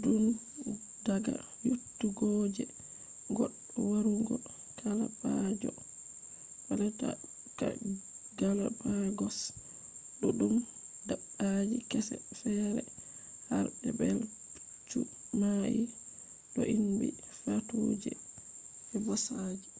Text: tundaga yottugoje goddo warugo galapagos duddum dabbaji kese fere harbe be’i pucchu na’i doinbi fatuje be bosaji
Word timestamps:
tundaga 0.00 1.34
yottugoje 1.68 2.64
goddo 3.36 3.76
warugo 3.90 4.36
galapagos 8.38 9.38
duddum 10.20 10.54
dabbaji 11.08 11.78
kese 11.90 12.14
fere 12.40 12.82
harbe 13.48 13.88
be’i 13.98 14.14
pucchu 14.54 15.00
na’i 15.40 15.80
doinbi 16.54 17.08
fatuje 17.40 18.12
be 18.88 18.96
bosaji 19.06 19.70